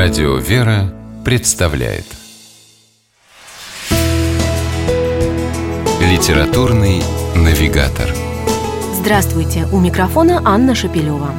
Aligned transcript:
Радио 0.00 0.36
«Вера» 0.36 0.94
представляет 1.24 2.04
Литературный 6.00 7.02
навигатор 7.34 8.08
Здравствуйте! 8.94 9.66
У 9.72 9.80
микрофона 9.80 10.40
Анна 10.44 10.76
Шапилева. 10.76 11.32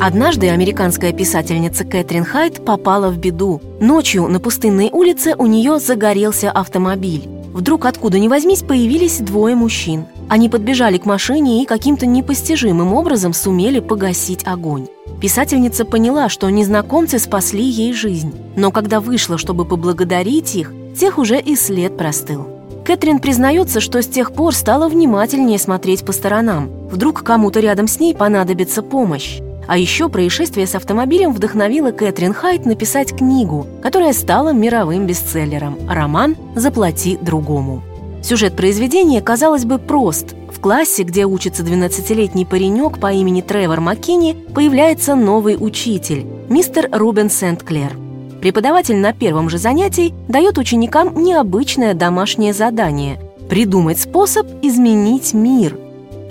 Однажды 0.00 0.50
американская 0.50 1.12
писательница 1.12 1.84
Кэтрин 1.84 2.24
Хайт 2.24 2.64
попала 2.64 3.10
в 3.10 3.18
беду. 3.18 3.60
Ночью 3.80 4.28
на 4.28 4.38
пустынной 4.38 4.90
улице 4.92 5.34
у 5.36 5.46
нее 5.46 5.80
загорелся 5.80 6.52
автомобиль. 6.52 7.39
Вдруг 7.52 7.84
откуда 7.86 8.18
ни 8.18 8.28
возьмись 8.28 8.62
появились 8.62 9.18
двое 9.18 9.54
мужчин. 9.54 10.06
Они 10.28 10.48
подбежали 10.48 10.98
к 10.98 11.06
машине 11.06 11.62
и 11.62 11.66
каким-то 11.66 12.06
непостижимым 12.06 12.92
образом 12.94 13.32
сумели 13.32 13.80
погасить 13.80 14.46
огонь. 14.46 14.86
Писательница 15.20 15.84
поняла, 15.84 16.28
что 16.28 16.48
незнакомцы 16.48 17.18
спасли 17.18 17.64
ей 17.64 17.92
жизнь, 17.92 18.32
но 18.56 18.70
когда 18.70 19.00
вышла, 19.00 19.36
чтобы 19.36 19.64
поблагодарить 19.64 20.54
их, 20.54 20.72
тех 20.96 21.18
уже 21.18 21.40
и 21.40 21.56
след 21.56 21.96
простыл. 21.96 22.46
Кэтрин 22.84 23.18
признается, 23.18 23.80
что 23.80 24.00
с 24.02 24.06
тех 24.06 24.32
пор 24.32 24.54
стала 24.54 24.88
внимательнее 24.88 25.58
смотреть 25.58 26.04
по 26.04 26.12
сторонам. 26.12 26.70
Вдруг 26.90 27.22
кому-то 27.22 27.60
рядом 27.60 27.86
с 27.86 28.00
ней 28.00 28.14
понадобится 28.14 28.82
помощь. 28.82 29.40
А 29.70 29.78
еще 29.78 30.08
происшествие 30.08 30.66
с 30.66 30.74
автомобилем 30.74 31.32
вдохновило 31.32 31.92
Кэтрин 31.92 32.32
Хайт 32.32 32.66
написать 32.66 33.16
книгу, 33.16 33.68
которая 33.80 34.12
стала 34.12 34.52
мировым 34.52 35.06
бестселлером– 35.06 35.78
роман 35.88 36.36
«Заплати 36.56 37.16
другому». 37.22 37.80
Сюжет 38.20 38.56
произведения, 38.56 39.20
казалось 39.20 39.64
бы, 39.64 39.78
прост. 39.78 40.34
В 40.52 40.58
классе, 40.58 41.04
где 41.04 41.24
учится 41.24 41.62
12-летний 41.62 42.44
паренек 42.44 42.98
по 42.98 43.12
имени 43.12 43.42
Тревор 43.42 43.80
Маккини, 43.80 44.36
появляется 44.52 45.14
новый 45.14 45.56
учитель– 45.56 46.26
мистер 46.48 46.88
Рубен 46.90 47.30
Сент-Клер. 47.30 47.96
Преподаватель 48.40 48.96
на 48.96 49.12
первом 49.12 49.48
же 49.48 49.58
занятии 49.58 50.12
дает 50.26 50.58
ученикам 50.58 51.14
необычное 51.22 51.94
домашнее 51.94 52.52
задание– 52.52 53.20
придумать 53.48 54.00
способ 54.00 54.48
изменить 54.62 55.32
мир. 55.32 55.78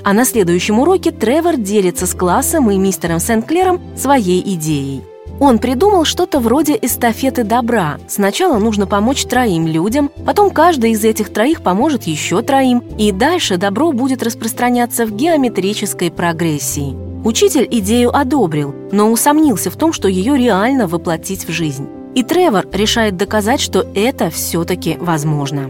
А 0.04 0.14
на 0.14 0.26
следующем 0.26 0.80
уроке 0.80 1.12
Тревор 1.12 1.58
делится 1.58 2.08
с 2.08 2.14
классом 2.14 2.72
и 2.72 2.78
мистером 2.78 3.20
Сент-Клером 3.20 3.82
своей 3.96 4.42
идеей. 4.56 5.04
Он 5.40 5.58
придумал 5.58 6.04
что-то 6.04 6.40
вроде 6.40 6.78
эстафеты 6.82 7.44
добра. 7.44 7.98
Сначала 8.08 8.58
нужно 8.58 8.88
помочь 8.88 9.24
троим 9.24 9.68
людям, 9.68 10.12
потом 10.26 10.52
каждый 10.52 10.92
из 10.92 11.04
этих 11.04 11.32
троих 11.32 11.62
поможет 11.62 12.04
еще 12.04 12.42
троим, 12.42 12.84
и 12.98 13.12
дальше 13.12 13.58
добро 13.58 13.94
будет 13.94 14.22
распространяться 14.22 15.06
в 15.06 15.12
геометрической 15.12 16.12
прогрессии. 16.12 16.96
Учитель 17.24 17.68
идею 17.70 18.16
одобрил, 18.16 18.74
но 18.92 19.12
усомнился 19.12 19.70
в 19.70 19.78
том, 19.78 19.94
что 19.94 20.08
ее 20.08 20.38
реально 20.38 20.88
воплотить 20.88 21.48
в 21.48 21.52
жизнь. 21.52 21.88
И 22.16 22.24
Тревор 22.24 22.66
решает 22.74 23.18
доказать, 23.18 23.62
что 23.62 23.86
это 23.94 24.30
все-таки 24.30 24.98
возможно. 25.00 25.70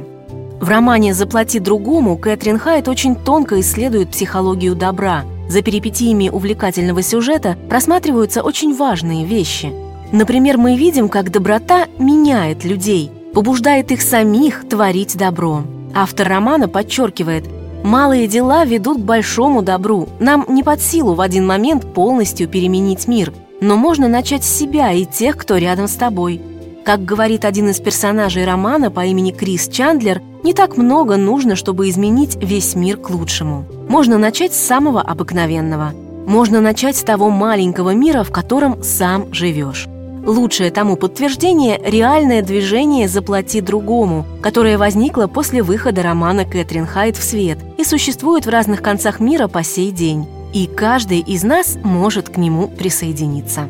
В 0.59 0.69
романе 0.69 1.13
«Заплати 1.13 1.59
другому» 1.59 2.17
Кэтрин 2.17 2.59
Хайт 2.59 2.87
очень 2.87 3.15
тонко 3.15 3.59
исследует 3.59 4.09
психологию 4.09 4.75
добра– 4.75 5.23
за 5.49 5.63
перипетиями 5.63 6.29
увлекательного 6.29 7.01
сюжета 7.01 7.57
просматриваются 7.69 8.43
очень 8.43 8.75
важные 8.75 9.25
вещи. 9.25 9.73
Например, 10.11 10.59
мы 10.59 10.77
видим, 10.77 11.09
как 11.09 11.31
доброта 11.31 11.87
меняет 11.97 12.63
людей, 12.63 13.11
побуждает 13.33 13.91
их 13.91 14.03
самих 14.03 14.69
творить 14.69 15.17
добро. 15.17 15.63
Автор 15.95 16.27
романа 16.27 16.67
подчеркивает, 16.67 17.45
малые 17.83 18.27
дела 18.27 18.63
ведут 18.63 18.99
к 18.99 19.05
большому 19.05 19.63
добру. 19.63 20.07
Нам 20.19 20.45
не 20.47 20.61
под 20.61 20.81
силу 20.81 21.15
в 21.15 21.21
один 21.21 21.47
момент 21.47 21.95
полностью 21.95 22.47
переменить 22.47 23.07
мир, 23.07 23.33
но 23.59 23.75
можно 23.75 24.07
начать 24.07 24.43
с 24.43 24.55
себя 24.55 24.91
и 24.91 25.03
тех, 25.03 25.35
кто 25.35 25.57
рядом 25.57 25.87
с 25.87 25.95
тобой. 25.95 26.41
Как 26.89 27.05
говорит 27.05 27.45
один 27.45 27.69
из 27.69 27.79
персонажей 27.79 28.45
романа 28.45 28.89
по 28.89 29.05
имени 29.05 29.29
Крис 29.29 29.67
Чандлер, 29.67 30.23
не 30.43 30.55
так 30.55 30.75
много 30.75 31.17
нужно, 31.17 31.55
чтобы 31.55 31.87
изменить 31.87 32.35
весь 32.41 32.73
мир 32.73 32.97
к 32.97 33.11
лучшему. 33.11 33.63
Можно 33.87 34.17
начать 34.17 34.55
с 34.55 34.65
самого 34.65 34.99
обыкновенного. 34.99 35.93
Можно 36.25 36.61
начать 36.61 36.95
с 36.95 37.03
того 37.03 37.29
маленького 37.29 37.93
мира, 37.93 38.23
в 38.23 38.31
котором 38.31 38.81
сам 38.81 39.31
живешь. 39.31 39.85
Лучшее 40.25 40.71
тому 40.71 40.95
подтверждение– 40.95 41.79
реальное 41.85 42.41
движение 42.41 43.07
«Заплати 43.07 43.61
другому», 43.61 44.25
которое 44.41 44.79
возникло 44.79 45.27
после 45.27 45.61
выхода 45.61 46.01
романа 46.01 46.43
Кэтрин 46.43 46.87
Хайт 46.87 47.17
в 47.17 47.23
свет 47.23 47.59
и 47.77 47.83
существует 47.83 48.47
в 48.47 48.49
разных 48.49 48.81
концах 48.81 49.19
мира 49.19 49.47
по 49.47 49.61
сей 49.61 49.91
день. 49.91 50.25
И 50.55 50.65
каждый 50.65 51.19
из 51.19 51.43
нас 51.43 51.77
может 51.83 52.29
к 52.29 52.37
нему 52.37 52.67
присоединиться. 52.67 53.69